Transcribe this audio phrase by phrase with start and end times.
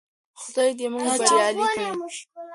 [0.41, 1.87] خدای دې موږ بريالي کړي.